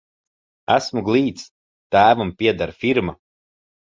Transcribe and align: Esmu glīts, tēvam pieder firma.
Esmu 0.75 1.03
glīts, 1.09 1.45
tēvam 1.97 2.31
pieder 2.39 2.73
firma. 2.85 3.15